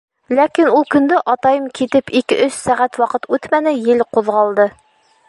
[0.37, 4.71] Ләкин ул көндө атайым китеп ике-өс сәғәт ваҡыт үтмәне, ел ҡуҙғалды.